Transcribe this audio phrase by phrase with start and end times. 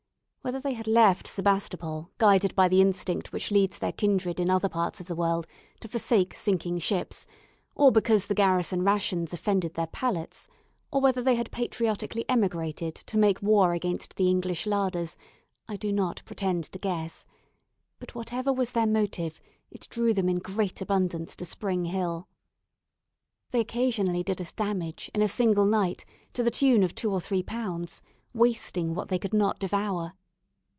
[0.43, 4.69] Whether they had left Sebastopol, guided by the instinct which leads their kindred in other
[4.69, 5.45] parts of the world
[5.81, 7.27] to forsake sinking ships,
[7.75, 10.47] or because the garrison rations offended their palates,
[10.91, 15.15] or whether they had patriotically emigrated, to make war against the English larders,
[15.67, 17.23] I do not pretend to guess;
[17.99, 19.39] but, whatever was their motive,
[19.69, 22.27] it drew them in great abundance to Spring Hill.
[23.51, 27.21] They occasionally did us damage, in a single night, to the tune of two or
[27.21, 28.01] three pounds
[28.33, 30.13] wasting what they could not devour.